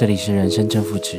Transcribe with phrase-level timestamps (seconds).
[0.00, 1.18] 这里是人生正负值，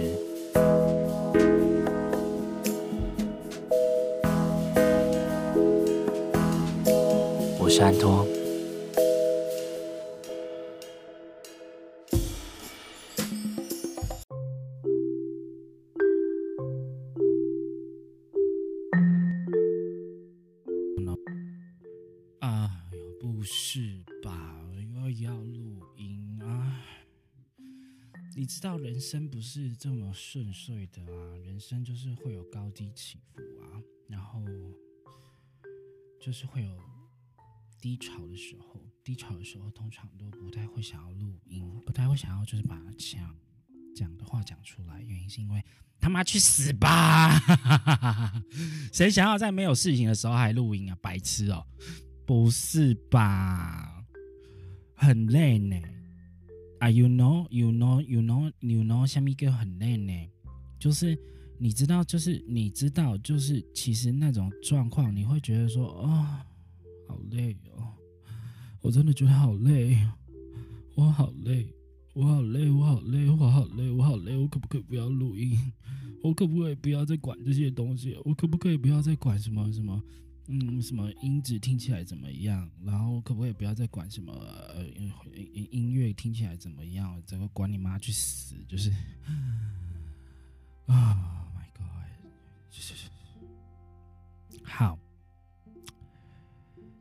[7.59, 8.25] 我是安托。
[28.41, 33.77] 你知道人生不是这么顺遂的啊，人生就是会有高低起伏啊，
[34.07, 34.43] 然后
[36.19, 36.75] 就是会有
[37.79, 43.37] 低潮的时候，低潮的时候通常都不太会想要录音，不太会想要就是把想
[43.95, 45.63] 讲的话讲出来，原因是因为
[45.99, 47.39] 他妈去死吧！
[48.91, 50.97] 谁想要在没有事情的时候还录音啊？
[50.99, 51.63] 白痴哦！
[52.25, 54.03] 不是吧？
[54.95, 55.77] 很累呢。
[56.81, 60.11] 啊，you know, you know, you know, you know，下面一个很累呢，
[60.79, 61.15] 就是
[61.59, 66.25] 你知道，就是你知道，就是其实那种状况，你会觉得说，哦，
[67.07, 67.93] 好累哦，
[68.81, 69.95] 我真的觉得好累，
[70.95, 71.67] 我好累，
[72.15, 75.55] 我好累，我好累，我好累，我好累，我可不可以不要录音？
[76.23, 78.17] 我可不可以不要再管这些东西？
[78.25, 80.01] 我可不可以不要再管什么什么？
[80.47, 82.69] 嗯，什么音质听起来怎么样？
[82.83, 84.33] 然后可不可以不要再管什么
[84.73, 87.21] 呃音音乐听起来怎么样？
[87.25, 88.55] 这个管你妈去死！
[88.67, 88.89] 就是
[90.87, 91.85] 啊 my God！
[92.69, 93.09] 就是
[94.63, 94.97] 好，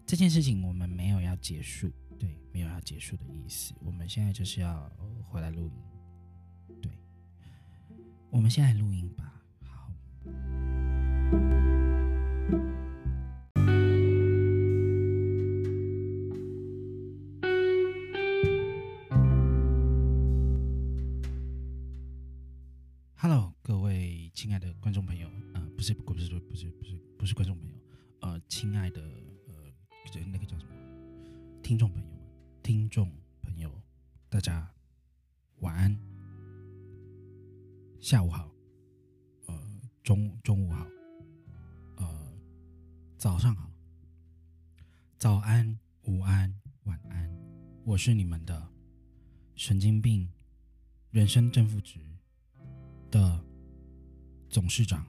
[0.06, 3.74] 这件事情我们没有要结束，对，没有要结束的意思。
[3.80, 4.88] 我们现在就是要
[5.24, 6.92] 回来录音，对，
[8.30, 9.32] 我们现在录音吧。
[9.64, 9.90] 好。
[31.70, 32.18] 听众朋友们，
[32.64, 33.08] 听众
[33.42, 33.70] 朋友，
[34.28, 34.68] 大家
[35.60, 35.96] 晚安，
[38.00, 38.52] 下午好，
[39.46, 40.84] 呃，中中午好，
[41.98, 42.32] 呃，
[43.16, 43.70] 早上好，
[45.16, 46.52] 早安，午安，
[46.86, 47.38] 晚安，
[47.84, 48.68] 我是你们的
[49.54, 50.28] 神经病，
[51.12, 52.00] 人生正负值
[53.12, 53.44] 的。
[54.48, 55.06] 总市长，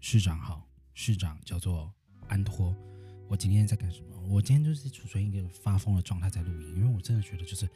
[0.00, 1.90] 市长好，市长叫做
[2.28, 2.76] 安托。
[3.32, 4.08] 我今天在干什么？
[4.28, 7.66] 我今天就是处于一个发疯的状态在录音，因为我真的觉得就是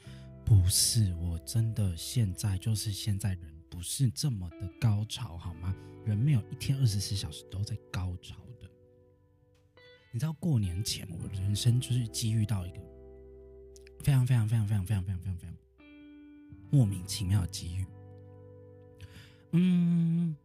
[0.44, 3.40] 不是，我真的现在就是现在人
[3.70, 5.74] 不是这么的高潮好吗？
[6.04, 8.68] 人没有一天二十四小时都在高潮的。
[10.12, 12.78] 你知道过年前我人生就是机遇到一个
[14.00, 15.56] 非常非常非常非常非常非常非常非常
[16.70, 17.86] 莫名其妙的机遇，
[19.52, 20.36] 嗯。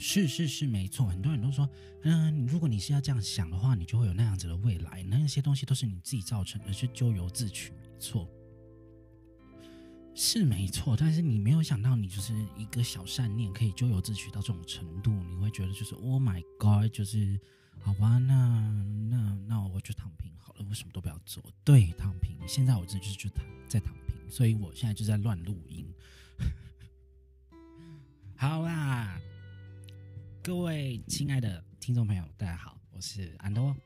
[0.00, 1.06] 是是是，没错。
[1.06, 1.68] 很多人都说，
[2.02, 5.02] 嗯，如果你是要这样想的话，你就会有那样子的未来。
[5.02, 8.26] 那些东西都是你自己造成的，是咎由自取，没错，
[10.14, 10.96] 是没错。
[10.96, 17.38] 但是你没有想到，你就是一个小善念，可以咎由自取到这种程度，你会觉得就是，Oh my God，就是
[17.78, 18.58] 好吧，那
[19.10, 22.38] 那那我就躺平好了，我什么都不要做，对，躺平。
[22.48, 25.86] 现在我这就是就躺在躺平，所以我现在就在乱录音。
[28.34, 29.20] 好啦。
[30.42, 33.76] 各位亲爱的听众朋友，大家好，我是安多，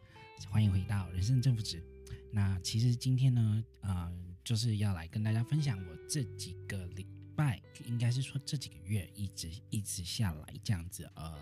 [0.48, 1.82] 欢迎回到人生正负值。
[2.30, 4.12] 那其实今天呢，呃，
[4.44, 11.34] 就是要来跟大家分享我这几个礼拜，应该是说这几个月一直一直下来这样子，呃，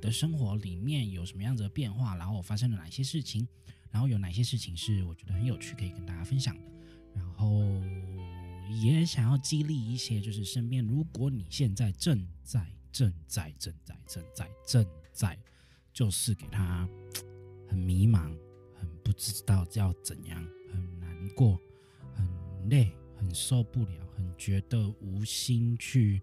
[0.00, 3.46] 的生活里面有什么样子的变化，然后我发生了哪些事情，
[3.92, 6.72] 然后有哪些事情是我觉得很有趣可以跟大家分享的，
[7.14, 7.80] 然后
[8.82, 12.66] 也想要激励一些，就是身边，如果你现在正在。
[12.92, 15.38] 正在正在正在正在，
[15.92, 16.88] 就是给他
[17.66, 18.36] 很迷茫，
[18.74, 21.58] 很不知道要怎样，很难过，
[22.14, 26.20] 很累，很受不了，很觉得无心去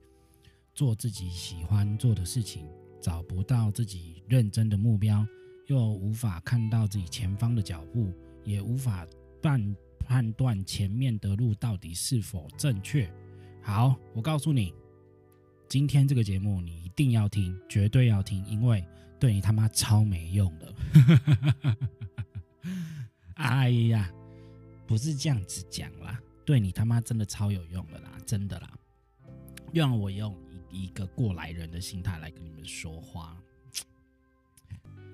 [0.73, 2.67] 做自己喜欢做的事情，
[3.01, 5.25] 找不到自己认真的目标，
[5.67, 8.13] 又无法看到自己前方的脚步，
[8.43, 9.07] 也无法
[9.41, 13.11] 判判断前面的路到底是否正确。
[13.61, 14.73] 好，我告诉你。
[15.69, 18.83] 今天这个节目你一定要听，绝对要听，因为
[19.19, 20.73] 对你他妈超没用的。
[23.35, 24.11] 哎呀，
[24.87, 28.73] 不是这样子讲啦，对你他妈真的超有用的啦，真的啦。
[29.71, 30.35] 让我用
[30.71, 33.39] 一个过来人的心态来跟你们说话。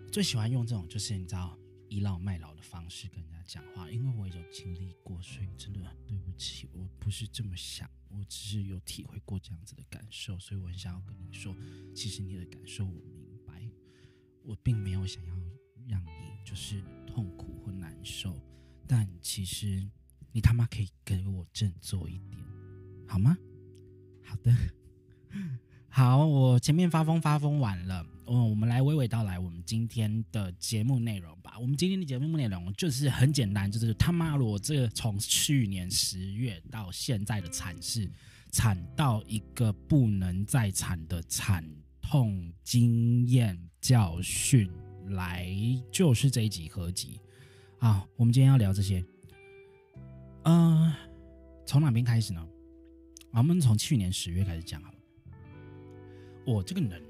[0.10, 1.54] 最喜欢用这种就是你知道
[1.96, 6.68] 倚老卖老的方式跟人家讲话，因为我有经历过，所以真的很对不起。
[6.74, 11.56] 我不是这么想，我只是有体会过这样子的感受，所以我很想要跟你说，
[11.96, 13.66] 其实你的感受我明白，
[14.44, 15.34] 我并没有想要
[15.88, 16.10] 让你
[16.44, 18.38] 就是痛苦或难受，
[18.86, 19.90] 但其实
[20.34, 22.44] 你他妈可以给我振作一点，
[23.08, 23.38] 好吗？
[24.22, 24.54] 好的，
[25.96, 28.06] 好，我前面发疯发疯完了。
[28.28, 31.58] 嗯，我们来娓娓道来我们今天的节目内容吧。
[31.58, 38.12] 我们今天的节目内容就是很简单，就是他妈的，我这个从去年十月到现在的惨事，
[38.52, 41.66] 惨到一个不能再惨的惨
[42.02, 44.70] 痛经验教训，
[45.12, 45.48] 来
[45.90, 47.22] 就是这一集合集。
[47.80, 49.02] 好，我们今天要聊这些。
[50.44, 50.94] 嗯、
[51.66, 52.46] 从哪边开始呢？
[53.32, 54.94] 我们从去年十月开始讲好。
[56.46, 57.02] 我这个人。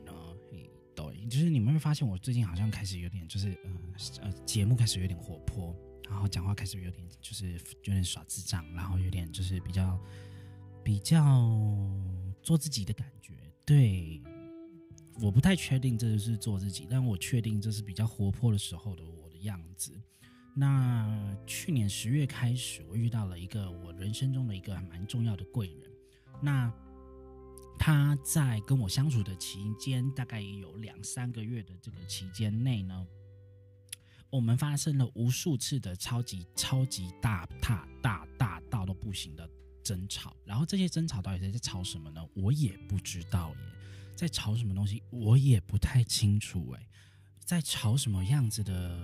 [1.27, 3.71] 就是你们会发现，我最近好像开始有点，就是呃
[4.21, 5.75] 呃，节目开始有点活泼，
[6.07, 9.99] 然后讲话开始有点，就是有点耍智障，然后有点就是比较
[10.83, 11.51] 比较
[12.43, 13.33] 做自己的感觉。
[13.65, 14.21] 对，
[15.19, 19.99] 我不太确定这就是做自己，但我确定这是比较活泼的时候的我的样子。
[20.55, 25.91] 那去年十月开始，我遇到了一个我人生中的一个还蛮重要的贵人。
[26.39, 26.71] 那
[27.77, 33.05] 他在跟我相处的期间，大概也有两三个月的这个期间内呢，
[34.29, 39.47] 我们发生了无数次的超级超级大大大大到都不行的
[39.83, 40.35] 争吵。
[40.45, 42.25] 然后这些争吵到底是在吵什么呢？
[42.33, 43.57] 我也不知道耶，
[44.15, 46.87] 在吵什么东西我也不太清楚哎，
[47.39, 48.97] 在吵什么样子的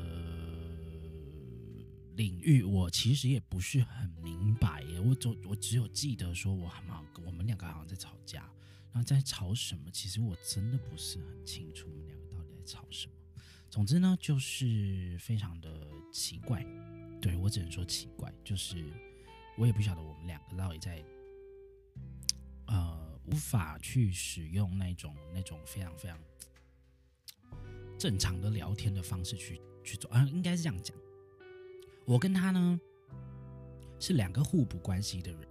[2.16, 5.00] 领域，我其实也不是很明白耶。
[5.00, 8.50] 我只我只有记得说我好像我们两个好像在吵架。
[8.94, 9.90] 然后在吵什么？
[9.90, 13.13] 其实我真的不是很清楚，我们两个到底在吵什么。
[13.69, 16.62] 总之呢，就是非常的奇怪。
[17.22, 18.84] 对，我只能说奇怪，就是
[19.57, 21.02] 我也不晓得我们两个到底在，
[22.68, 26.19] 呃，无法去使用那种那种非常非常
[27.98, 30.94] 正常的聊天的方式去去做啊，应该是这样讲。
[32.06, 32.80] 我跟他呢
[34.00, 35.48] 是两个互补关系的人，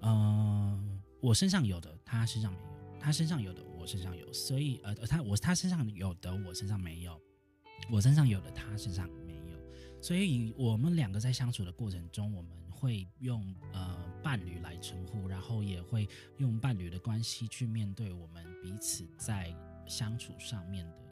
[0.00, 0.84] 呃。
[1.20, 2.64] 我身上有的，他身上没有；
[3.00, 4.32] 他身上有的，我身上有。
[4.32, 7.12] 所以，呃，他我他身上有的，我身上没有；
[7.90, 10.00] 我身上有的，他身上没有。
[10.00, 19.52] 所以，我们两个在相处的过程中，我们会用呃伴侣来称呼，然后也会用伴侣的关系去面对我们彼此在
[19.88, 21.07] 相处上面的。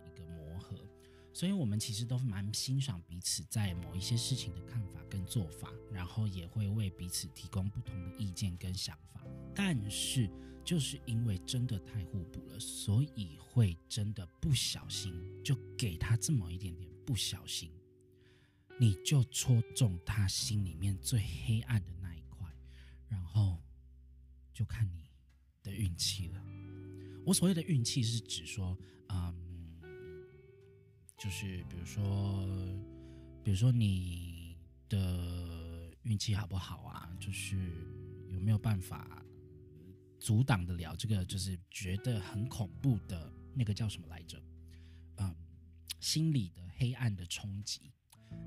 [1.36, 9.22] 所以，我们其实都蛮欣赏彼此在某一些事情的看法跟做法，然后也会为彼此提供不同的意见跟想法。
[9.54, 10.30] 但是，
[10.64, 15.12] 就是因为真的太互补了，所以会真的不小心
[15.44, 17.70] 就给他这么一点点不小心，
[18.80, 22.50] 你就戳中他心里面最黑暗的那一块，
[23.08, 23.62] 然后
[24.54, 25.10] 就看你
[25.62, 26.42] 的运气了。
[27.26, 28.74] 我所谓的运气是指说，
[29.08, 29.34] 嗯，
[31.16, 32.46] 就是比如说，
[33.42, 34.56] 比如说你
[34.88, 37.10] 的运气好不好啊？
[37.18, 37.56] 就是
[38.29, 39.22] 有没有办法？
[40.19, 44.43] 阻挡得了这个，就是觉得很恐怖的那个叫什么来着？
[45.19, 45.32] 嗯，
[46.00, 47.93] 心理的黑暗的冲击。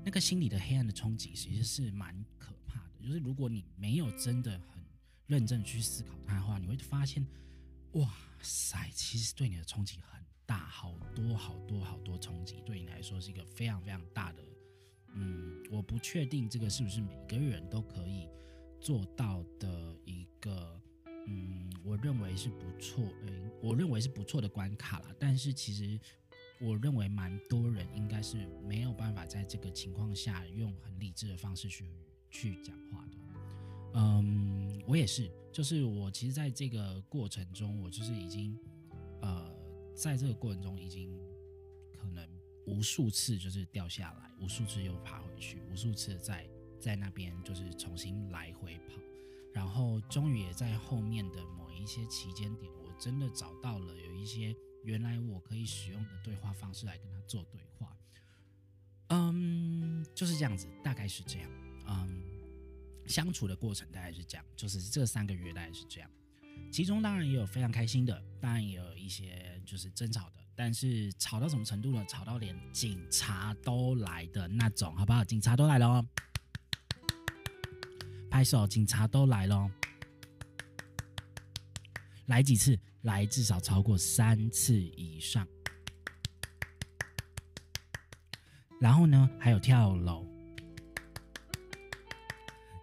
[0.04, 3.00] 那个心理的黑暗的冲击其实是蛮可怕的。
[3.02, 4.84] 就是如果你没有真的很
[5.26, 7.26] 认真去思考它的话，你会发现，
[7.92, 10.19] 哇塞，其实对你的冲击很
[10.50, 14.42] 大，好多好多好多冲击，对你来说是一个非常非常大的。
[15.14, 18.28] 嗯，我不确定这个是不是每个人都可以
[18.80, 20.80] 做到的一个。
[21.28, 25.14] 嗯，我认为是不错，嗯，我认为是不错的关卡啦。
[25.20, 26.00] 但是其实，
[26.60, 31.84] 我认为蛮多人应该是没有办法在这个情况下用很理智的方式去
[32.28, 33.18] 去讲话的。
[33.94, 38.58] 嗯，我也是，就是我其实在这个过程中，我就是已经，
[39.20, 39.52] 呃，
[39.94, 41.18] 在这个过程中已经
[41.92, 42.28] 可能
[42.66, 48.94] 无数次就是掉下来，无数次又爬回去，无数次在在那边就是重新来回跑。
[49.52, 54.54] 然后终于也在后面的某一些期间点，我真的找到了有一些
[54.84, 57.96] 原来我可以使用的对话方式来跟他做对话。
[59.08, 61.50] 嗯，就是这样子，大概是这样。
[61.88, 62.22] 嗯，
[63.06, 66.08] 相处的过程大概是这样，就是这三个月大概是这样。
[66.70, 72.04] 其中当然也有非常开心的，当然也有一些就是争吵的，但是吵到什么程度呢？
[72.08, 75.22] 吵到连警察都来的那种，好不好？
[75.22, 76.04] 警察都来了哦。
[78.28, 79.70] 拍手，警察都来了，
[82.26, 82.76] 来几次？
[83.02, 85.46] 来至少超过三次以上。
[88.80, 90.26] 然后呢，还有跳楼，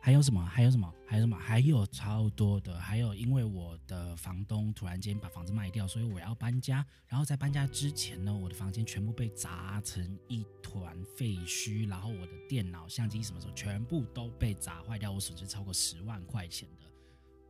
[0.02, 0.42] 还有什么？
[0.46, 0.90] 还有什么？
[1.10, 1.38] 还有什么？
[1.38, 2.78] 还有超多的。
[2.78, 6.86] 还有，因为我的房东突然间把房子卖掉，所以我要搬家。
[7.08, 15.10] 然后在搬家之前呢，我的房间全部被砸成一团废墟，然后我的电脑、相机什么什么全部都被砸坏掉。
[15.10, 16.86] 我损失超过十万块钱的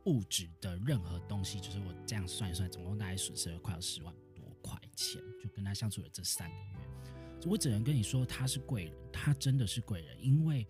[0.04, 5.20] 物质的任何东西，就是我这样算一算，总共大概损失了快要十万多块钱。
[5.42, 10.64] 就跟他相处了这三个月，我只能跟你说，他是贵人，他真的是贵人，因为。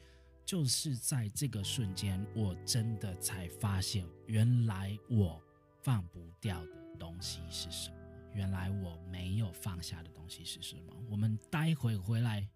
[0.48, 5.38] 就是在这个瞬间，我真的才发现，原来我
[5.82, 7.96] 放不掉的东西是什么？
[8.32, 10.94] 原来我没有放下的东西是什么？
[11.10, 12.48] 我们待会回来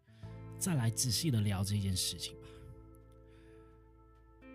[0.58, 2.49] 再来仔细的聊这件事情吧。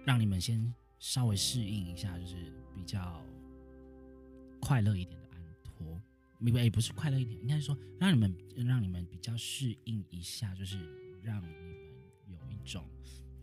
[0.03, 3.23] 让你们先稍微适应一下，就是比较
[4.59, 6.01] 快乐一点的安托，
[6.59, 10.79] 也不是快乐一点，应该说让你们让你们比较适应一下，就是
[11.21, 11.75] 让你们
[12.25, 12.83] 有一种。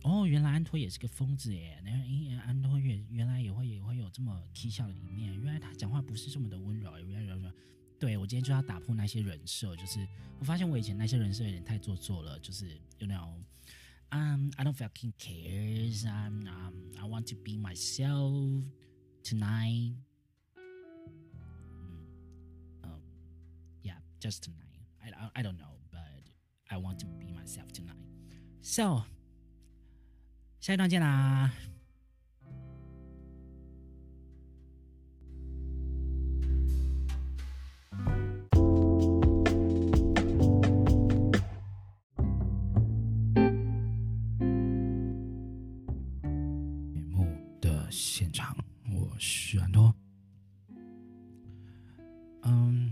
[0.05, 1.81] 哦，原来安托也是个疯子耶！
[1.83, 5.33] 那哎，安托原原来也会也会有这么蹊跷的一面。
[5.41, 6.95] 原来他讲话不是这么的温柔。
[6.99, 7.51] 原来，
[7.97, 10.07] 对，我今天就要打破那些人设，就是
[10.37, 13.43] 我发现我以前那些人设有点太做作了，就是有那种
[14.11, 18.63] ，um, I don't fucking care，I'm um, I want to be myself
[19.23, 19.95] tonight.
[23.81, 24.85] yeah, just tonight.
[25.01, 26.29] I I don't know, but
[26.69, 27.97] I want to be myself tonight.
[28.61, 29.03] So.
[30.65, 31.53] 下一段见啦！
[46.91, 47.27] 节目
[47.61, 48.57] 的现场，
[48.91, 49.93] 我是安托。
[52.41, 52.89] 嗯，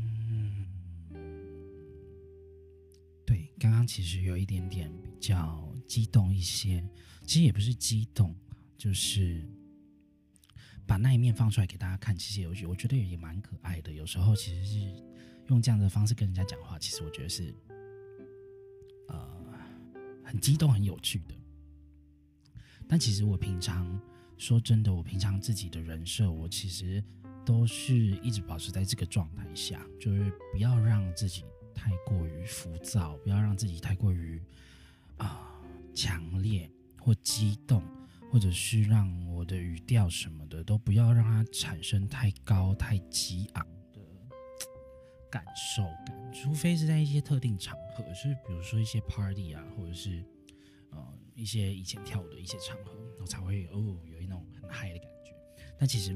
[3.26, 6.88] 对，刚刚其实有一点点比较激动一些。
[7.34, 8.36] 其实也不是激动，
[8.78, 9.44] 就是
[10.86, 12.16] 把那一面放出来给大家看。
[12.16, 13.92] 其实有我觉得也蛮可爱的。
[13.92, 15.04] 有时候其实是
[15.48, 17.52] 用这样的方式跟人家讲话，其实我觉得是
[19.08, 19.28] 呃
[20.24, 21.34] 很激动、很有趣的。
[22.88, 24.00] 但其实我平常
[24.38, 27.04] 说真的，我平常自己的人设，我其实
[27.44, 34.40] 都是一直保持在这个状态下，就是不要让自己太过于浮躁，不要让自己太过于
[35.18, 35.60] 啊
[35.96, 36.70] 强烈。
[37.04, 37.84] 或激动，
[38.32, 44.00] 或者是让我的语调什么的都不要让它产生太高、太激昂的
[45.30, 50.24] 感受感，除非是在一些特定场合，是比如说一些 party 啊，或者是
[50.92, 55.36] 呃一些以前跳舞的一些场合，我才会哦有一种很嗨的感觉。
[55.78, 56.16] 但其实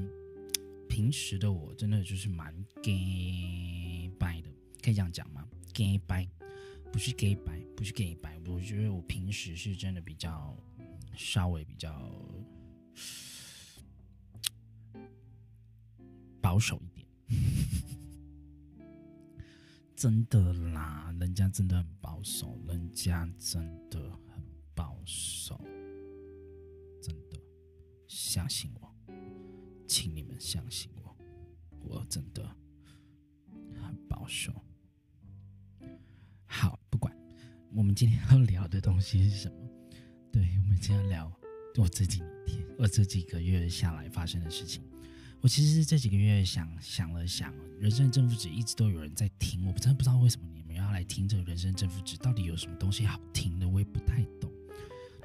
[0.88, 4.48] 平时的我真的就是蛮 gay 掰的，
[4.82, 6.26] 可以这样讲吗？gay 掰
[6.90, 10.56] 不是 gay 掰，不是 gay 掰，我觉得我平时是真的比较。
[11.18, 11.92] 稍微比较
[16.40, 17.04] 保守一点，
[19.96, 23.60] 真的啦，人家真的很保守，人家真
[23.90, 24.40] 的很
[24.76, 25.60] 保守，
[27.02, 27.36] 真的，
[28.06, 28.94] 相信我，
[29.88, 31.16] 请你们相信我，
[31.82, 32.48] 我真的
[33.82, 34.54] 很保守。
[36.46, 37.12] 好，不管
[37.72, 39.67] 我们今天要聊的东西是什么。
[40.80, 41.30] 今天聊
[41.76, 44.80] 我这几天，我这几个月下来发生的事情。
[45.40, 54.50] 我其实这几个月想想了想，人生正负值一直都有人在听，我真的不知道为什么你们要来听这个人生正负值，到底有什么东西好听的，我也不太懂。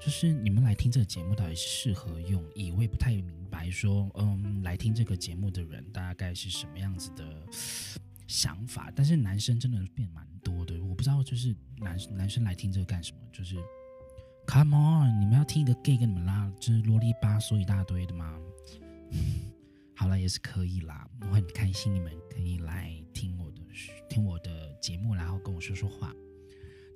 [0.01, 3.69] 就是你们来听这个节目到底是适合用意，我也不太明白。
[3.69, 7.48] 说，嗯，来听这个节目的人大概是什么样子的
[8.27, 8.91] 想法？
[8.95, 13.55] 但是男生真的变蛮多的，我不知道就是男男生来听这个干什么，就是。
[14.45, 18.39] Come on，你们要听一个 gay 跟你们拉，就是啰里吧嗦一大堆的吗？
[19.95, 23.62] 好了，也是可以啦，我很开心你们可以来听我的
[24.09, 26.13] 听我的节目，然后跟我说说话。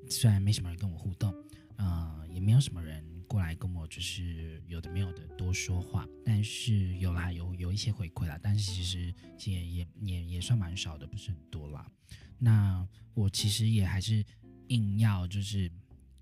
[0.10, 1.34] 虽然没什么人跟我互动，
[1.78, 9.14] 呃，也没有什么人过来跟我就是有的没有的多说话，但是有啦，有有一些回馈啦，但是其实
[9.50, 11.90] 也也也也算蛮少的，不是很多啦。
[12.38, 14.24] 那我其实也还是
[14.68, 15.72] 硬要就是。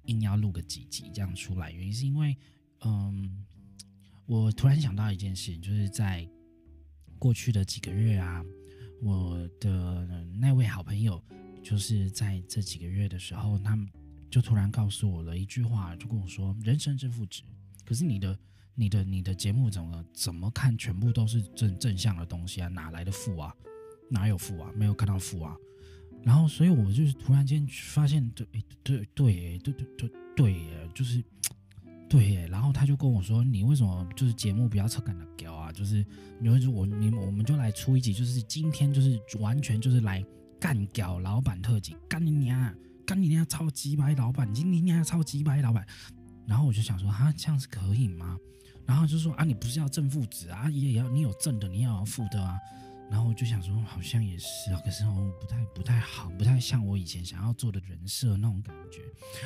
[0.07, 2.37] 硬要录个几集这样出来，原因是因为，
[2.81, 3.45] 嗯，
[4.25, 6.27] 我突然想到一件事情，就是在
[7.17, 8.43] 过去的几个月啊，
[9.01, 11.23] 我的那位好朋友，
[11.63, 13.89] 就是在这几个月的时候，他们
[14.29, 17.43] 就突然告诉我了一句话，就跟我说：“人生正负值。”
[17.85, 18.37] 可是你的、
[18.73, 23.55] 你的、你的节目怎么怎么看，全部都是正正向的东西啊，哪来的负啊？
[24.09, 24.71] 哪有负啊？
[24.75, 25.55] 没有看到负啊？
[26.25, 28.47] 然后，所以我就是突然间发现，对，
[28.83, 31.23] 对，对，对，对，对，对，就是，
[32.09, 32.47] 对。
[32.47, 35.71] 然后他就跟我说：“你为什么就是节目不要扯赶的屌啊？
[35.71, 36.03] 就是，
[36.41, 40.25] 你就是我，你我们就来出一集，就是今天就是完全就是来
[40.59, 45.85] 干掉老板特辑，干你娘，干你娘超级白老板，你你娘超级白老板。”
[46.47, 48.35] 然后我就想说：“哈，这样是可以吗？”
[48.83, 50.71] 然后就说：“啊，你不是要正负值啊？
[50.71, 52.57] 也要你有正的，你也要负的啊。”
[53.09, 58.99] 然后我就想说，好像也是啊，可是我不太不太好，不太像我以前想要做的人设那种感觉。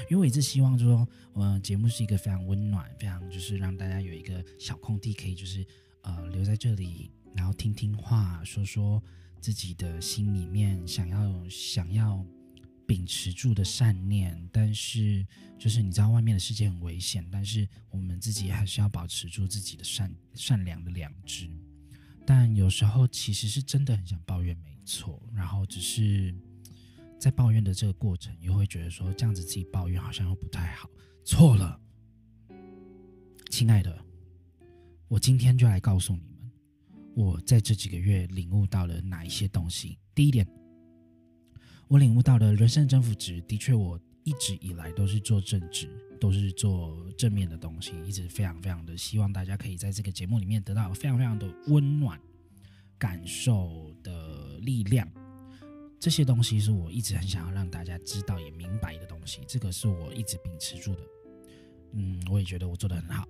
[0.09, 5.65] 因为我一直希望就是说，我节目是一个非常温暖，非常就是让大家有一个小空地，可以就是
[6.03, 9.03] 呃留在这里，然后听听话，说说
[9.41, 12.25] 自己的心里面想要想要
[12.87, 14.49] 秉持住的善念。
[14.53, 15.25] 但是
[15.57, 21.49] 就是你知道外面的世界很危险，但是我们自己还是要保持住自己的善善良的良知。
[22.29, 25.19] 但有时候其实是真的很想抱怨，没错。
[25.33, 26.31] 然后只是
[27.17, 30.87] 在抱怨的这个过程，又会觉得说这样子自己抱怨好像又不太好。
[31.25, 31.81] 错了，
[33.49, 34.05] 亲爱的，
[35.07, 36.51] 我今天就来告诉你们，
[37.15, 39.97] 我在这几个月领悟到了哪一些东西。
[40.13, 40.47] 第一点，
[41.87, 45.89] 我领悟到了人生的正负值，的确，我一直以来都是做正直。
[46.19, 52.19] 都是做正面的东西，一直非常非常的希望大家可以在这个节目里面得到非常非常的温暖
[52.97, 55.09] 感受的力量。
[55.97, 61.01] 这些东西是我一直很想要让大家知道也明白的东西，这个是我一直秉持住的。
[61.93, 63.25] 嗯，我也觉得我做得很好。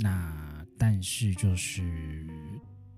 [0.00, 2.26] 那但是就是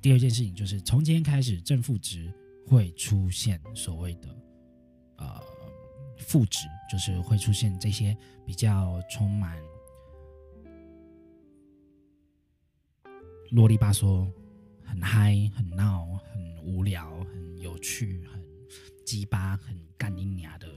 [0.00, 2.32] 第二件事情，就是从今天开始，正负值
[2.66, 4.34] 会出现所谓的
[5.18, 5.55] 呃。
[6.18, 9.56] 负值就是会出现这些比较充满
[13.50, 14.30] 啰里吧嗦、
[14.82, 18.42] 很嗨、很闹、很无聊、很有趣、很
[19.05, 20.68] 鸡巴、很干你娘的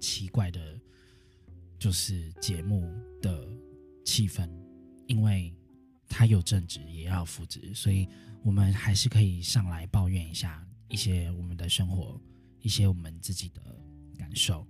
[0.00, 0.80] 奇怪的，
[1.78, 3.48] 就是节目的
[4.04, 4.50] 气氛，
[5.06, 5.54] 因为
[6.08, 8.08] 它有正职也要负值，所以
[8.42, 12.20] 我们还是可以上来抱怨一下一些我们的生活，
[12.60, 13.62] 一些我们自己的
[14.16, 14.66] 感受。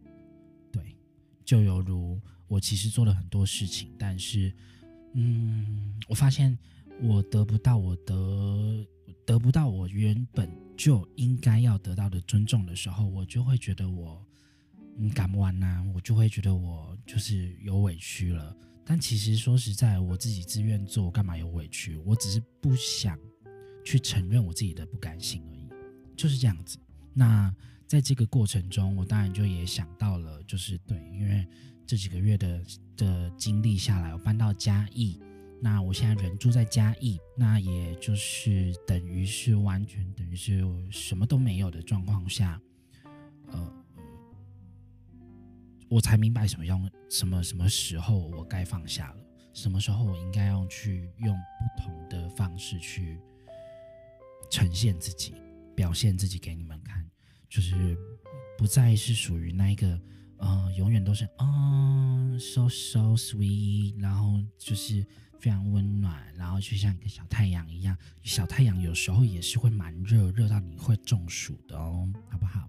[1.48, 4.52] 就犹如我其实做了很多事情，但是，
[5.14, 6.58] 嗯，我发现
[7.00, 8.87] 我得不到我得
[9.24, 14.22] 得不到我原本就应该要得到的尊重的时候，我就会觉得我
[14.98, 18.54] 嗯干不完呐，我就会觉得我就是有委屈了。
[18.84, 21.96] 但其实说实在，我自己自愿做，干嘛有委屈？
[22.04, 23.18] 我只是不想
[23.82, 25.66] 去承认我自己的不甘心而已，
[26.14, 26.78] 就是这样子。
[27.14, 27.50] 那。
[27.88, 31.44] 在这个过程中，我当然就也想到了，就是对，因为
[31.87, 32.62] 这几个月的
[32.98, 35.18] 的经历下来，我搬到嘉义，
[35.59, 42.61] 那我现在人住在嘉义，那也就是等于是完全等于是什么都没有的状况下，
[43.46, 43.72] 呃，
[45.88, 49.16] 我才明白什么用什么什么时候我该放下了，
[49.55, 53.18] 什么时候我应该要去用不同的方式去
[54.51, 55.33] 呈现自己，
[55.74, 57.08] 表现自己给你们看。
[57.48, 57.96] 就是
[58.56, 60.00] 不再是属于那一个，
[60.37, 65.04] 呃，永远都是啊，so so sweet，然后就是
[65.38, 67.96] 非常温暖，然后就像一个小太阳一样。
[68.22, 72.68] 小太阳有时候也是会蛮热，热到你会中暑的哦，好不好？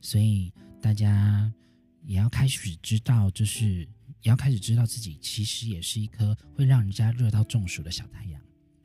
[0.00, 1.52] 所以大家
[2.02, 3.86] 也要开始知道，就是
[4.22, 8.40] 也要开始知道自己其实也是一颗会让人家热到中暑的小太阳，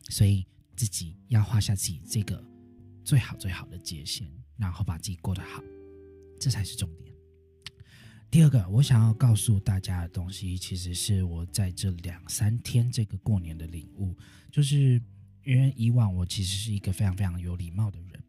[0.10, 2.44] 所以自己要画下自己这个
[3.04, 4.30] 最好最好的界限。
[4.58, 5.64] 然后把自己过得好，
[6.40, 7.14] 这才是重点。
[8.32, 14.16] 第二个，我想要告诉大家的东西，其实是我在这两三天这个过年的领悟，
[14.52, 15.02] 就是
[15.46, 18.24] 因为以往我其实是一个非常非常有礼貌的人，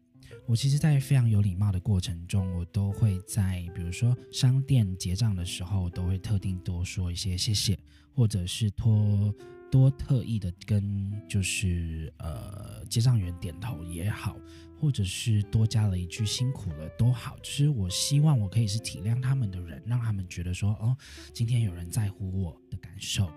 [0.45, 7.75] 我其实，在非常有礼貌的过程中，我都会在比如说商店结账的时候，都会特定多说一些谢谢，
[8.13, 9.33] 或者是托
[9.75, 14.37] 多特意的跟就是呃结账员点头也好。
[14.77, 20.95] 或者是多加了一句辛苦了都好，就是我希望我可以是体谅他们的人，让他们觉得说哦，
[21.33, 23.31] 今天有人在乎我的感受，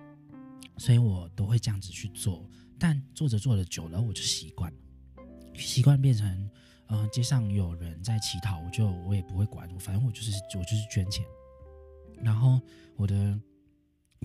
[0.76, 2.44] 所以我都会这样子去做。
[2.76, 4.78] 但做着做着久了，我就习惯了，
[5.54, 6.50] 习惯变成、
[6.88, 11.24] 呃，街上有人在乞讨，我就我也不会管，反正我就是我就是捐钱，
[12.20, 12.60] 然后
[12.96, 13.40] 我的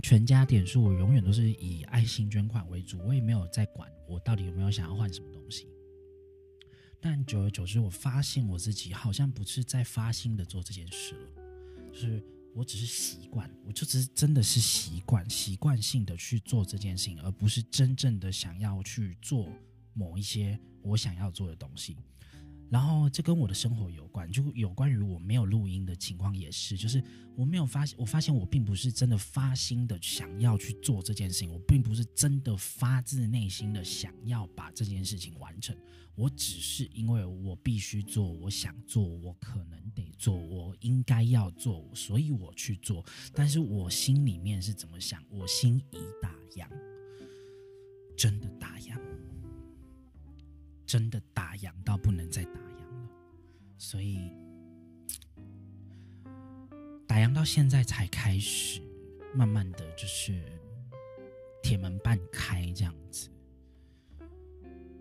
[0.01, 5.67] 全家点数我永远都是以爱心捐款为主，我也没有在管我到底有没有想要换什么东西。
[6.99, 11.27] 但久而久之，我发现我自己好像不是在发心的做这件事了，
[11.91, 12.23] 就是
[12.55, 19.49] 我只是习惯，我就只是真的是习惯，习惯性的去做这件事情，而不是真正的想要去做
[19.93, 21.97] 某一些我想要做的东西。
[22.73, 27.03] 然后这跟我的生活有关，就有关于我没有录音的情况也是，就是
[27.35, 35.77] 我没有发现，我发现我并不是真的发心的想要去做这件事情，我并不是真的发自内心的想要把这件事情完成，
[36.15, 43.05] 我只是因为我必须做，我想做，我可能得做，我应该要做，所以我去做。
[43.35, 45.23] 但是我心里面是怎么想？
[45.29, 46.67] 我心已打烊，
[48.17, 48.97] 真的打烊。
[50.85, 53.09] 真的打烊到不能再打烊了，
[53.77, 54.31] 所以
[57.07, 58.81] 打烊到现在才开始，
[59.33, 60.43] 慢慢的就是
[61.61, 63.29] 铁门半开这样子。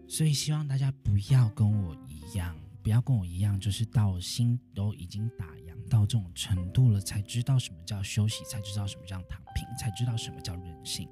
[0.07, 11.09] 所以希望大家不要跟我一样，不要跟我一样，就是到心都已经打烊到这种程度了，才知道什么叫休息，才知道什么叫躺平，才知道什么叫任性。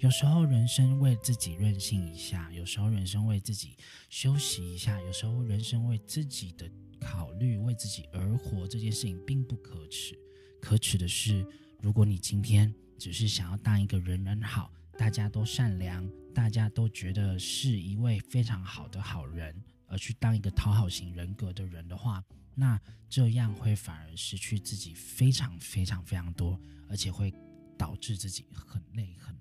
[0.00, 3.76] 有时候人生为自己任性一下，有时候人生为自己
[4.08, 6.66] 休息一下，有时候人生为自己的
[6.98, 10.18] 考虑、为自己而活，这件事情并不可耻。
[10.58, 11.46] 可耻的是，
[11.82, 19.54] 如果你今天只是想要当一个人人好、大家都善良、大家都觉得是一位非常好的好人，
[19.86, 26.58] 而去当一个讨好型人格的人的话，那这样会反而失去自己非常非常非常多，
[26.88, 27.30] 而且会
[27.76, 29.38] 导致自己很累很。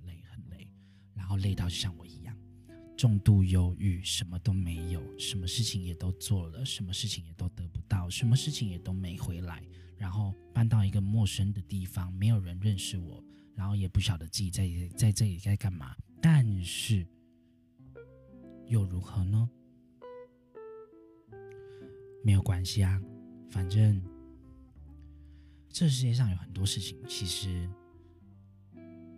[1.30, 2.36] 然后累到就像我一样，
[2.98, 9.64] 重度忧郁，什么都没有，什么事情也都做了，什么事情也都得不到，什么事情也都没回来。
[9.96, 15.96] 然后搬到一个陌生的地方，没有人认识我，然后也不晓得自己在在这里该干嘛。
[16.20, 17.06] 但是
[18.66, 19.48] 又如何呢？
[22.26, 23.00] 没有关系啊，
[23.52, 24.04] 反正
[25.70, 27.70] 这世界上有很多事情，其实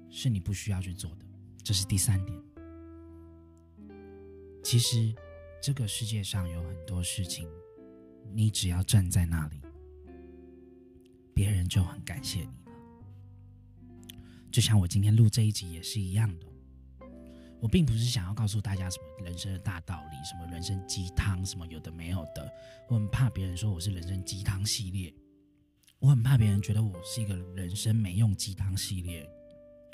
[0.10, 1.31] 是你不需要去做的。
[1.64, 2.38] 这是第三点。
[4.64, 5.14] 其实，
[5.62, 7.48] 这个世界上有很多事情，
[8.34, 9.60] 你只要站在那里，
[11.34, 12.72] 别人就很感谢你了。
[14.52, 16.48] 就像我今天录这一集也是一样的。
[17.60, 22.52] 我并不是想要告诉大家什么人生的大道理，什么人生鸡汤，什么有的没有的。
[22.90, 25.14] 我很怕别人说我是人生鸡汤系列，
[26.00, 29.30] 我很怕别人觉得我是一个人生没用鸡汤系列。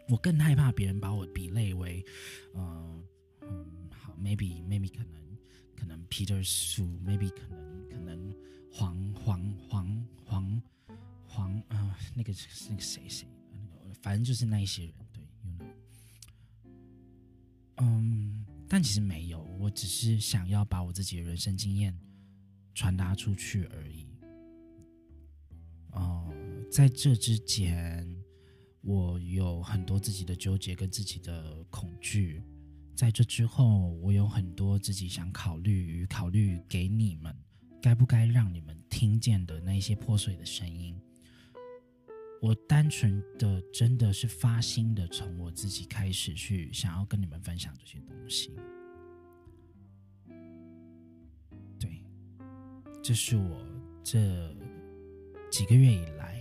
[0.10, 2.06] 我更害怕别人把我比类为，
[2.54, 3.04] 嗯，
[3.92, 5.38] 好，maybe maybe 可能
[5.76, 8.34] 可能 Peter Su，maybe 可能可能
[8.72, 10.62] 黄黄黄黄
[11.28, 15.66] 黄啊，那个是那个谁谁，那个反正就是那一些人，对，you know，
[17.78, 21.94] 嗯，但其实没有，我只是想要把我自己的人生经验
[22.74, 24.08] 传达出去而已。
[25.92, 26.34] 哦、
[26.72, 28.17] 在这之前。
[28.88, 32.42] 我有很多自己的纠结跟自己的恐惧，
[32.96, 37.36] 在这之后，我有很多自己想考虑与考虑给你们，
[37.82, 40.98] 该不该让你们听见的那些破碎的声音。
[42.42, 48.56] 我单纯的真的是发心的，从我自己开始去想要跟你们分享这些东西。
[51.78, 52.06] 对，
[53.04, 53.68] 这是我
[54.02, 54.56] 这
[55.52, 56.37] 几个月以来。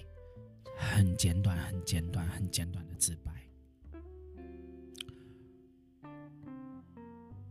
[0.97, 3.31] 很简短，很简短，很简短的自白。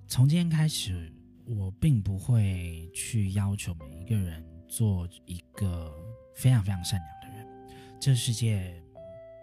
[0.07, 1.13] 从今天开始，
[1.45, 5.95] 我并不会去要求每一个人做一个
[6.33, 7.47] 非常非常善良的人。
[8.01, 8.81] 这世界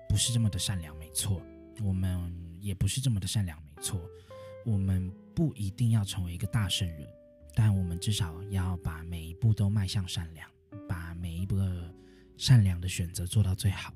[0.09, 1.41] 不是这么的善良，没错。
[1.81, 4.01] 我们也不是这么的善良，没错。
[4.67, 7.09] 我们不一定要成为一个大圣人，
[7.55, 10.51] 但我们至少要把每一步都迈向善良，
[10.89, 11.55] 把每一步。
[12.37, 13.95] 善良的选择做到最好，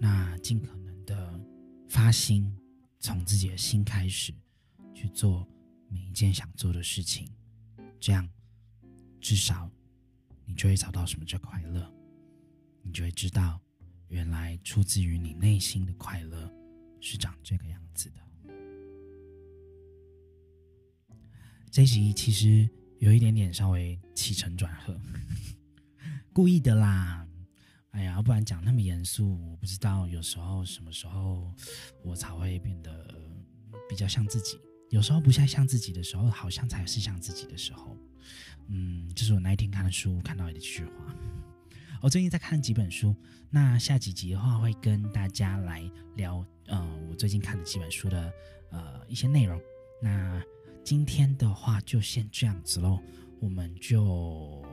[0.00, 1.40] 那尽可能的
[1.88, 2.52] 发心，
[2.98, 4.34] 从自己的心开始
[4.94, 5.46] 去做
[5.88, 7.30] 每一件想做的事情，
[8.00, 8.28] 这样
[9.20, 9.70] 至少
[10.44, 11.92] 你就会找到什么叫快乐，
[12.82, 13.60] 你就会知道
[14.08, 16.52] 原来出自于你内心的快乐
[17.00, 18.16] 是长这个样子的。
[21.70, 25.00] 这集其实有一点点稍微起承转合。
[26.32, 27.26] 故意的啦，
[27.90, 31.52] 哎呀，不然讲那么严肃，我不知道有时候什么时候
[32.04, 33.14] 我才会变得
[33.88, 34.58] 比较像自己。
[34.90, 37.96] 有时候不太像自己的时候，好像才是像自己的时候。
[38.68, 40.92] 嗯，这是我那一天看的书看到的一句话。
[42.00, 43.14] 我最近在看几本书，
[43.50, 45.82] 那下几集的话会跟大家来
[46.16, 48.32] 聊，呃，我最近看的几本书的
[48.70, 49.60] 呃一些内容。
[50.00, 50.42] 那
[50.84, 53.00] 今天的话就先这样子喽，
[53.40, 54.64] 我们就。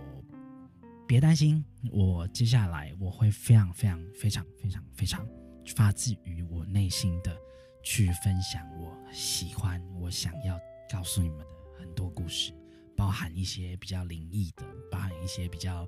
[1.08, 5.26] 别担心，我接下来我会非常非常非常非常非常
[5.66, 7.36] 发自于我内心的
[7.82, 10.60] 去分享我喜欢、我想要
[10.92, 11.46] 告诉你们的
[11.80, 12.52] 很多故事，
[12.94, 15.88] 包含一些比较灵异的，包含一些比较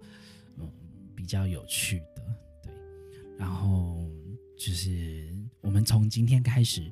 [0.58, 0.72] 嗯
[1.14, 2.24] 比较有趣的，
[2.64, 2.74] 对。
[3.38, 4.10] 然后
[4.58, 6.90] 就是我们从今天开始，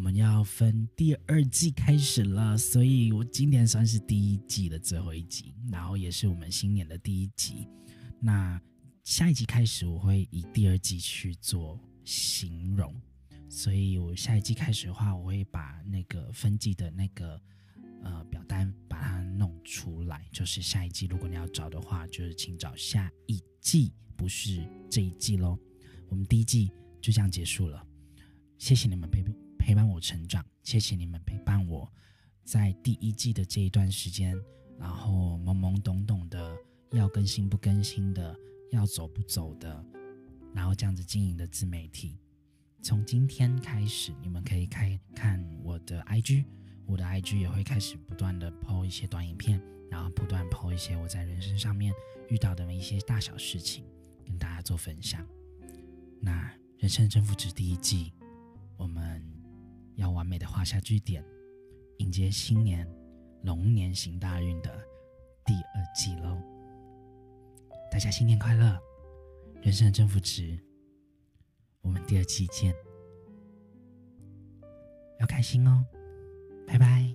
[0.00, 7.68] 我们要分第二季开始了，所以我今年算是第一季的最后一集，然后也是我们新年的第一集。
[8.18, 8.58] 那
[9.04, 12.98] 下一集开始，我会以第二季去做形容。
[13.50, 17.38] 所以我下一季开始的话，我会把那个分季的那个
[18.02, 20.26] 呃表单把它弄出来。
[20.32, 25.58] 就是下一季，如果你要找的话，就是请找下一季，不是这一季喽。
[26.08, 27.86] 我们第一季就这样结束了，
[28.56, 29.22] 谢谢你们陪
[29.70, 31.88] 陪伴我成长，谢谢你们陪伴我
[32.42, 34.36] 在第一季的这一段时间，
[34.76, 36.56] 然后懵懵懂懂的
[36.90, 38.36] 要更新不更新的，
[38.72, 39.84] 要走不走的，
[40.52, 42.18] 然后这样子经营的自媒体。
[42.82, 46.44] 从今天开始，你们可以开看我的 IG，
[46.84, 51.94] 我的 IG 也会开始不断的 po 一些短影片，然后不断 po 一些我在人生上面
[52.28, 53.84] 遇到的一些大小事情，
[54.26, 55.24] 跟大家做分享。
[56.20, 58.12] 那人生的正负值第一季，
[58.76, 59.24] 我们
[60.00, 61.22] 要完美的画下句点
[61.98, 62.88] 迎接新年
[63.42, 64.70] 龙年行大运的
[65.44, 66.40] 第二季喽。
[67.90, 68.80] 大家新年快乐
[69.60, 70.58] 人生的正负值
[71.82, 72.74] 我们第二季见。
[75.18, 75.84] 要开心哦
[76.66, 77.14] 拜拜。